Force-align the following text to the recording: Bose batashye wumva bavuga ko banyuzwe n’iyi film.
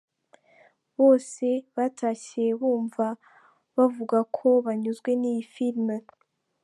Bose 0.97 1.47
batashye 1.75 2.45
wumva 2.61 3.05
bavuga 3.75 4.17
ko 4.35 4.47
banyuzwe 4.65 5.11
n’iyi 5.21 5.43
film. 5.53 5.87